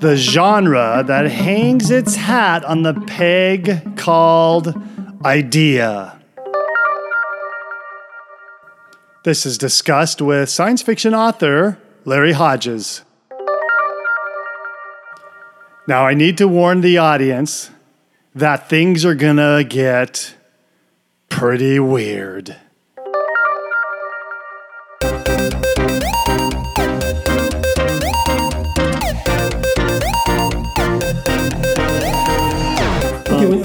[0.00, 4.74] The genre that hangs its hat on the peg called
[5.22, 6.18] idea.
[9.24, 13.02] This is discussed with science fiction author Larry Hodges.
[15.88, 17.70] Now, I need to warn the audience
[18.34, 20.34] that things are gonna get
[21.30, 22.54] pretty weird.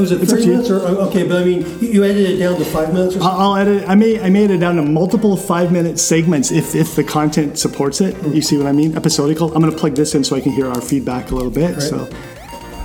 [0.03, 2.65] Was it It's 30 minutes or, okay, but I mean, you- edited it down to
[2.65, 3.39] five minutes or something?
[3.41, 3.87] I'll edit.
[3.87, 7.57] I made I made it down to multiple five minute segments if if the content
[7.57, 8.15] supports it.
[8.27, 8.95] You see what I mean?
[8.97, 9.53] Episodical.
[9.53, 11.81] I'm going to plug this in so I can hear our feedback a little bit.
[11.81, 12.07] So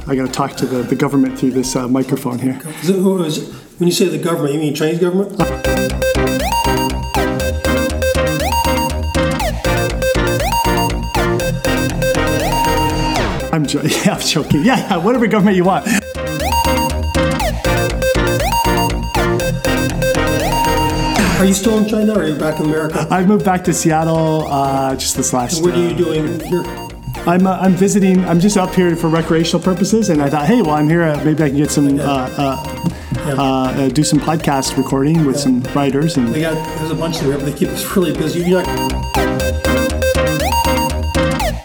[0.07, 2.59] I got to talk to the, the government through this uh, microphone here.
[2.83, 5.35] Is it- who When you say the government, you mean Chinese government?
[13.51, 14.65] I'm jo- yeah, I'm joking.
[14.65, 15.87] Yeah, yeah, whatever government you want.
[21.39, 23.07] Are you still in China or are you back in America?
[23.11, 25.63] I moved back to Seattle uh, just this last.
[25.63, 26.65] What are uh, you doing here?
[27.29, 28.25] I'm uh, I'm visiting.
[28.25, 31.05] I'm just up here for recreational purposes, and I thought, hey, well, I'm here.
[31.05, 32.83] Uh, maybe I can get some uh, uh,
[33.19, 36.27] uh, uh, do some podcast recording with some writers and.
[36.35, 38.43] They got, there's a bunch of them, but they keep us really busy.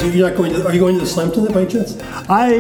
[0.04, 1.98] You're not, going to, are you going to the Slam tonight by chance?
[2.30, 2.52] I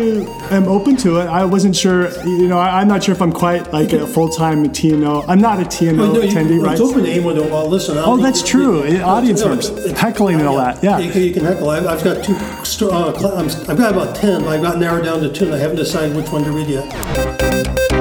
[0.49, 1.25] am open to it.
[1.25, 4.29] I wasn't sure, you know, I, I'm not sure if I'm quite like a full
[4.29, 5.25] time TNO.
[5.27, 6.71] I'm not a TNO Well, no, attendee, well, right?
[6.73, 7.97] It's open to anyone to, well, listen.
[7.97, 8.83] I don't Oh, that's true.
[8.83, 10.99] it- audience no, it's- heckling and all that, yeah.
[10.99, 11.69] You can, you can heckle.
[11.69, 15.03] I've, I've got two, uh, cl- I'm, I've got about 10, but I've got narrowed
[15.05, 17.93] down to two, and I haven't decided which one to read yet.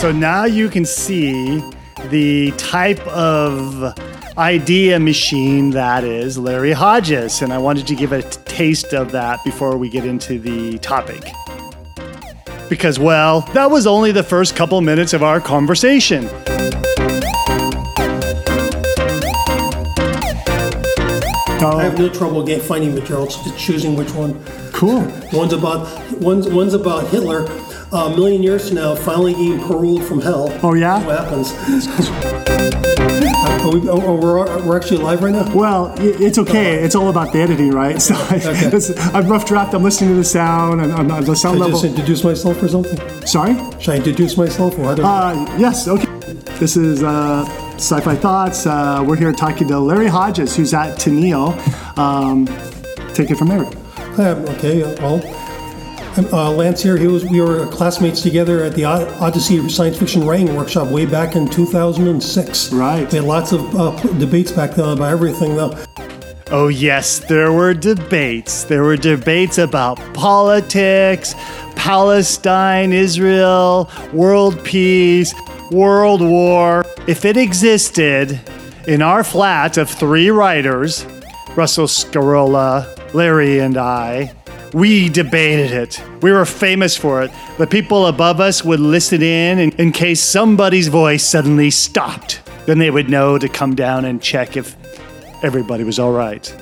[0.00, 1.62] So now you can see
[2.10, 3.98] the type of
[4.36, 7.42] idea machine that is Larry Hodges.
[7.42, 10.78] And I wanted to give a t- taste of that before we get into the
[10.78, 11.22] topic.
[12.68, 16.28] Because, well, that was only the first couple minutes of our conversation.
[21.62, 22.06] I have oh.
[22.06, 24.42] no trouble getting, finding materials, just choosing which one.
[24.72, 25.00] Cool.
[25.32, 27.46] One's about one's one's about Hitler.
[27.92, 30.56] Uh, a million years from now, finally getting paroled from hell.
[30.62, 31.04] Oh, yeah?
[31.04, 31.50] What happens?
[33.60, 35.52] Are we, oh, we're, we're actually live right now?
[35.54, 36.76] Well, it's okay.
[36.76, 38.00] It's all about the editing, right?
[38.10, 38.68] So I, Okay.
[38.70, 39.74] this, I'm rough draft.
[39.74, 40.80] I'm listening to the sound.
[40.80, 43.26] I'm, I'm, the sound Should I just introduce myself or something?
[43.26, 43.54] Sorry.
[43.80, 46.06] Should I introduce myself or do Uh, yes, okay.
[46.58, 48.66] This is uh, Sci-Fi Thoughts.
[48.66, 51.98] Uh, we're here talking to Larry Hodges, who's at TNEO.
[51.98, 52.46] Um,
[53.14, 53.64] take it from there.
[54.18, 55.39] Um, okay, uh, well, I'm,
[56.32, 56.96] uh, Lance here.
[56.96, 61.36] He was, we were classmates together at the Odyssey Science Fiction Writing Workshop way back
[61.36, 62.72] in 2006.
[62.72, 63.10] Right.
[63.10, 65.76] We had lots of uh, debates back then about everything, though.
[66.52, 68.64] Oh, yes, there were debates.
[68.64, 71.34] There were debates about politics,
[71.76, 75.32] Palestine, Israel, world peace,
[75.70, 76.84] world war.
[77.06, 78.40] If it existed
[78.88, 81.06] in our flat of three writers,
[81.54, 84.32] Russell Scarola, Larry, and I,
[84.72, 86.02] we debated it.
[86.22, 87.30] We were famous for it.
[87.58, 92.40] The people above us would listen in, in in case somebody's voice suddenly stopped.
[92.66, 94.76] Then they would know to come down and check if
[95.42, 96.54] everybody was all right.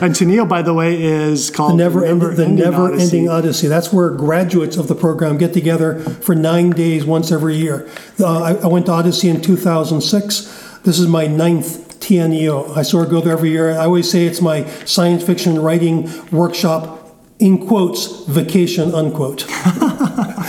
[0.00, 3.04] And TNEO, by the way, is called The never, ending, the Ending never Odyssey.
[3.04, 3.68] ending Odyssey.
[3.68, 7.88] That's where graduates of the program get together for nine days once every year.
[8.18, 10.80] Uh, I, I went to Odyssey in 2006.
[10.82, 12.76] This is my ninth TNEO.
[12.76, 13.70] I sort of go there every year.
[13.72, 17.00] I always say it's my science fiction writing workshop.
[17.40, 19.44] In quotes, vacation, unquote.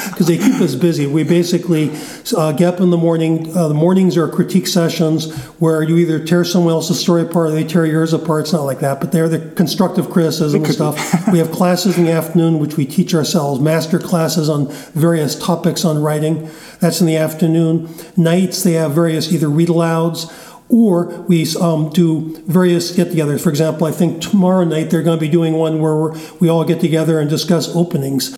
[0.10, 1.08] Because they keep us busy.
[1.08, 1.92] We basically
[2.38, 3.56] uh, get up in the morning.
[3.56, 7.52] Uh, the mornings are critique sessions where you either tear someone else's story apart or
[7.52, 8.42] they tear yours apart.
[8.42, 11.28] It's not like that, but they're the constructive criticism and stuff.
[11.32, 15.86] we have classes in the afternoon, which we teach ourselves, master classes on various topics
[15.86, 16.50] on writing.
[16.80, 17.90] That's in the afternoon.
[18.18, 20.32] Nights, they have various either read alouds
[20.70, 23.42] or we um, do various get-togethers.
[23.42, 26.50] For example, I think tomorrow night they're going to be doing one where we're, we
[26.50, 28.36] all get together and discuss openings.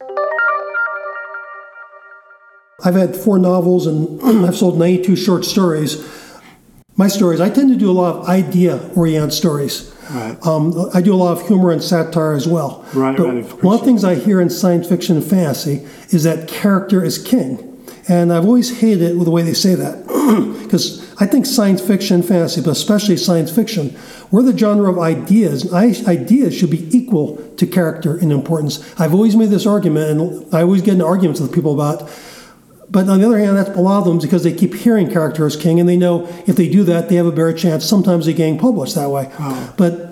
[2.83, 6.07] I've had four novels and I've sold 92 short stories.
[6.95, 9.93] My stories, I tend to do a lot of idea-oriented stories.
[10.09, 10.37] Right.
[10.45, 12.85] Um, I do a lot of humor and satire as well.
[12.93, 16.23] Right, But right, one of the things I hear in science fiction and fantasy is
[16.23, 17.63] that character is king.
[18.07, 20.05] And I've always hated it with the way they say that.
[20.67, 23.97] Because I think science fiction, fantasy, but especially science fiction,
[24.29, 25.65] we're the genre of ideas.
[25.65, 28.93] And ideas should be equal to character in importance.
[28.99, 32.07] I've always made this argument, and I always get into arguments with people about.
[32.89, 35.45] But on the other hand, that's a lot of them because they keep hearing character
[35.45, 37.83] as king, and they know if they do that, they have a better chance.
[37.83, 39.29] Sometimes they getting published that way.
[39.75, 40.06] But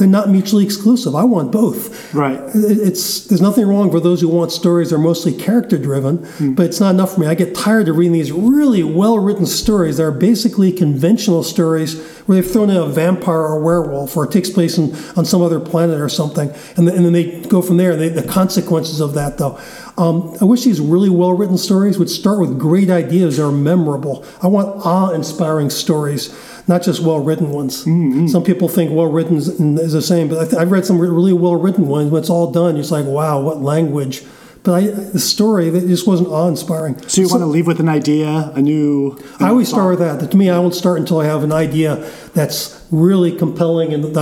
[0.00, 1.14] they're not mutually exclusive.
[1.14, 2.12] I want both.
[2.14, 2.40] Right.
[2.54, 6.56] It's there's nothing wrong for those who want stories that are mostly character driven, mm.
[6.56, 7.26] but it's not enough for me.
[7.26, 12.00] I get tired of reading these really well written stories that are basically conventional stories
[12.22, 15.26] where they've thrown in a vampire or a werewolf or it takes place in, on
[15.26, 17.94] some other planet or something, and, the, and then they go from there.
[17.94, 19.60] They, the consequences of that, though.
[20.00, 23.52] Um, I wish these really well written stories would start with great ideas that are
[23.52, 24.24] memorable.
[24.42, 26.34] I want awe inspiring stories
[26.66, 27.84] not just well written ones.
[27.84, 28.28] Mm-hmm.
[28.28, 31.32] Some people think well written is, is, the same, but I have read some really
[31.32, 32.10] well written ones.
[32.10, 34.22] When it's all done, it's like, wow, what language.
[34.62, 36.98] But I, the story that just wasn't awe inspiring.
[37.08, 39.18] So you so, want to leave with an idea, a new.
[39.38, 40.30] I always start with that.
[40.30, 41.96] To me, I won't start until I have an idea
[42.34, 44.14] that's really compelling and that,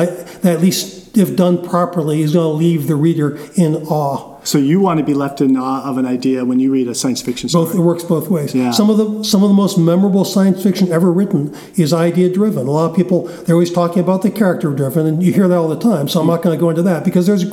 [0.42, 4.38] that at least, if done properly, is going to leave the reader in awe.
[4.44, 6.94] So you want to be left in awe of an idea when you read a
[6.94, 7.66] science fiction story.
[7.66, 8.54] Both it works both ways.
[8.54, 8.70] Yeah.
[8.70, 12.66] Some of the some of the most memorable science fiction ever written is idea driven.
[12.66, 15.56] A lot of people they're always talking about the character driven, and you hear that
[15.56, 16.08] all the time.
[16.08, 17.44] So I'm not going to go into that because there's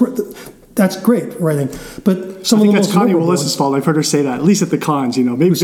[0.76, 1.70] that's great writing.
[2.04, 3.76] But some I of the most that's Connie Willis's fault.
[3.76, 5.18] I've heard her say that, at least at the cons.
[5.18, 5.56] You know, maybe?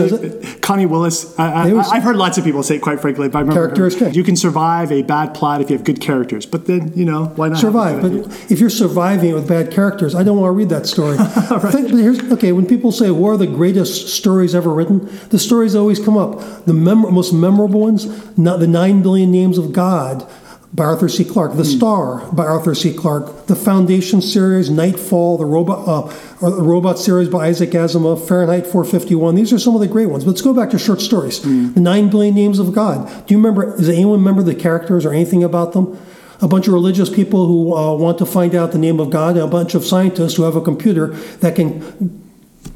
[0.62, 1.38] Connie Willis.
[1.38, 3.28] I, have heard lots of people say it, quite frankly.
[3.28, 4.14] But I remember character is king.
[4.14, 7.26] You can survive a bad plot if you have good characters, but then you know
[7.36, 8.02] why not survive?
[8.02, 8.12] But
[8.50, 11.18] if you're surviving with bad characters, I don't want to read that story.
[11.18, 11.72] right.
[11.72, 15.76] Think, here's, okay, when people say what are the greatest stories ever written, the stories
[15.76, 16.66] always come up.
[16.66, 20.26] The mem- most memorable ones, not the nine billion names of God
[20.74, 21.26] by Arthur C.
[21.26, 21.78] Clarke, The mm.
[21.78, 22.94] Star by Arthur C.
[22.94, 28.26] Clarke, the Foundation series, Nightfall, the Robot, uh, or the Robot series by Isaac Asimov,
[28.26, 29.36] Fahrenheit 451.
[29.36, 30.24] These are some of the great ones.
[30.24, 31.42] But let's go back to short stories.
[31.42, 31.74] Mm.
[31.74, 33.08] The Nine Billion Names of God.
[33.28, 33.76] Do you remember?
[33.76, 36.00] Does anyone remember the characters or anything about them?
[36.42, 39.36] A bunch of religious people who uh, want to find out the name of God,
[39.36, 41.08] and a bunch of scientists who have a computer
[41.42, 42.21] that can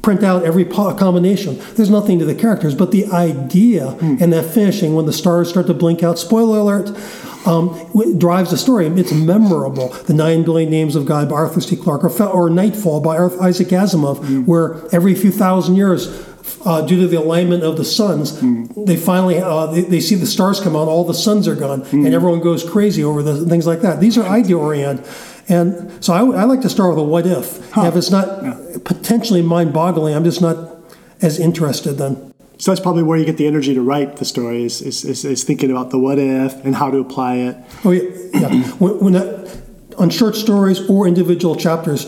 [0.06, 1.58] print out every combination.
[1.74, 4.20] There's nothing to the characters, but the idea mm.
[4.20, 6.16] and that finishing when the stars start to blink out.
[6.16, 6.96] Spoiler alert
[7.44, 7.74] um,
[8.16, 8.86] drives the story.
[8.86, 9.88] It's memorable.
[9.88, 11.74] The Nine Billion Names of God by Arthur C.
[11.74, 14.46] Clarke, or, or Nightfall by Isaac Asimov, mm.
[14.46, 16.24] where every few thousand years,
[16.64, 18.86] uh, due to the alignment of the suns, mm.
[18.86, 21.82] they finally uh, they, they, see the stars come out, all the suns are gone,
[21.82, 22.06] mm.
[22.06, 23.98] and everyone goes crazy over the things like that.
[23.98, 25.04] These are idea oriented.
[25.48, 27.70] And so I, I, like to start with a what if.
[27.70, 27.84] Huh.
[27.86, 28.76] If it's not yeah.
[28.84, 30.76] potentially mind boggling, I'm just not
[31.22, 32.34] as interested then.
[32.58, 35.24] So that's probably where you get the energy to write the story is, is, is,
[35.24, 37.56] is thinking about the what if and how to apply it.
[37.84, 38.62] Oh yeah, yeah.
[38.78, 39.62] when, when that,
[39.98, 42.06] on short stories or individual chapters,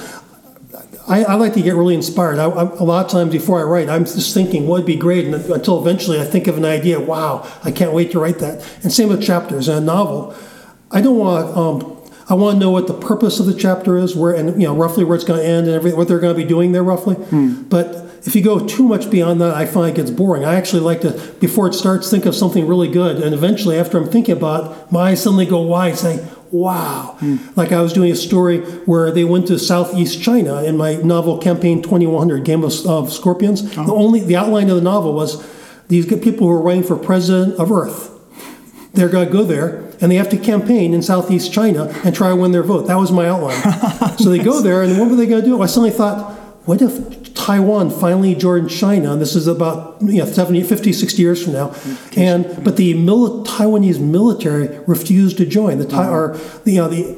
[1.06, 2.38] I, I, like to get really inspired.
[2.38, 4.96] I, I, a lot of times before I write, I'm just thinking what would be
[4.96, 7.00] great, and until eventually I think of an idea.
[7.00, 8.66] Wow, I can't wait to write that.
[8.82, 10.34] And same with chapters in a novel.
[10.90, 11.56] I don't want.
[11.56, 11.97] Um,
[12.28, 14.74] I want to know what the purpose of the chapter is, where and you know
[14.74, 16.84] roughly where it's going to end, and everything, what they're going to be doing there
[16.84, 17.14] roughly.
[17.14, 17.62] Hmm.
[17.62, 20.44] But if you go too much beyond that, I find it gets boring.
[20.44, 23.22] I actually like to, before it starts, think of something really good.
[23.22, 27.16] And eventually, after I'm thinking about it, my eyes suddenly go wide, saying, wow.
[27.20, 27.56] Mm.
[27.56, 31.38] Like I was doing a story where they went to southeast China in my novel
[31.38, 33.62] Campaign 2100, Game of, of Scorpions.
[33.78, 33.86] Oh.
[33.86, 35.46] The only, the outline of the novel was
[35.88, 38.14] these people who are running for president of Earth.
[38.92, 42.30] They're going to go there and they have to campaign in southeast China and try
[42.30, 42.86] to win their vote.
[42.86, 43.60] That was my outline.
[44.18, 45.60] so they go there, and what were they going to do?
[45.62, 46.34] I suddenly thought,
[46.66, 49.12] what if Taiwan finally joined China?
[49.12, 51.74] And this is about you know, 70, 50, 60 years from now.
[52.16, 55.78] And but the mili- Taiwanese military refused to join.
[55.78, 56.10] The uh-huh.
[56.10, 57.14] or you know, the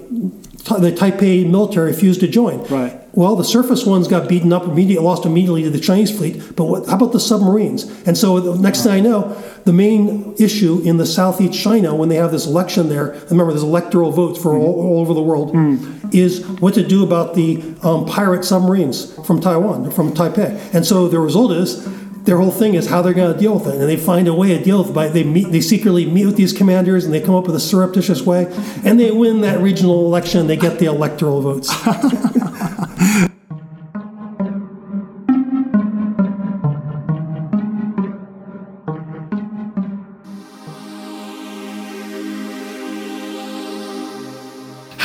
[0.79, 2.65] the Taipei military refused to join.
[2.67, 3.00] Right.
[3.13, 6.55] Well, the surface ones got beaten up immediately, lost immediately to the Chinese fleet.
[6.55, 7.85] But what, how about the submarines?
[8.07, 12.17] And so next thing I know, the main issue in the southeast China when they
[12.17, 16.15] have this election there, remember there's electoral votes for all, all, over the world, mm.
[16.15, 20.59] is what to do about the um, pirate submarines from Taiwan, from Taipei.
[20.73, 21.87] And so the result is
[22.25, 24.35] their whole thing is how they're going to deal with it, and they find a
[24.35, 24.95] way to deal with it.
[24.95, 27.61] By they meet, they secretly meet with these commanders, and they come up with a
[27.61, 28.47] surreptitious way,
[28.85, 30.47] and they win that regional election.
[30.47, 31.71] They get the electoral votes.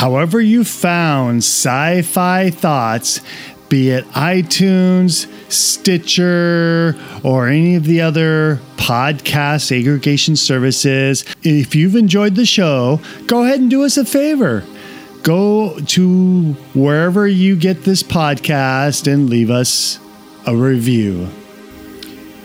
[0.06, 3.22] However, you found sci fi thoughts,
[3.70, 12.36] be it iTunes, Stitcher, or any of the other podcast aggregation services, if you've enjoyed
[12.36, 14.64] the show, go ahead and do us a favor.
[15.24, 20.00] Go to wherever you get this podcast and leave us
[20.46, 21.28] a review.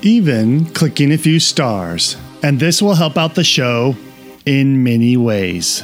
[0.02, 2.16] even clicking a few stars.
[2.42, 3.96] And this will help out the show
[4.46, 5.82] in many ways.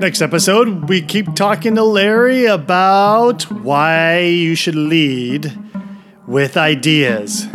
[0.00, 5.52] Next episode, we keep talking to Larry about why you should lead
[6.26, 7.46] with ideas.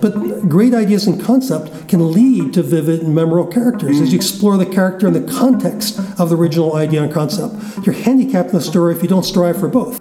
[0.00, 4.56] But great ideas and concept can lead to vivid and memorable characters as you explore
[4.56, 7.84] the character in the context of the original idea and concept.
[7.84, 10.00] You're handicapped in the story if you don't strive for both.